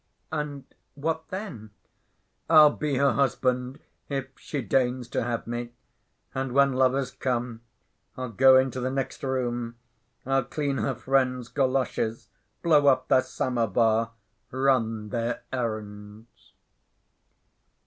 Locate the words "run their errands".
14.49-16.53